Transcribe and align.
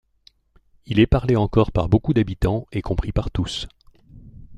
Il 0.87 0.99
est 0.99 1.05
parlé 1.05 1.35
encore 1.35 1.71
par 1.71 1.87
beaucoup 1.87 2.15
d'habitants 2.15 2.65
et 2.71 2.81
compris 2.81 3.11
par 3.11 3.29
tous. 3.29 3.67